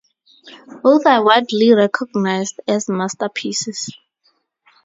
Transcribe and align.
Both 0.81 1.05
are 1.05 1.23
widely 1.23 1.71
recognized 1.75 2.59
as 2.67 2.89
masterpieces. 2.89 3.91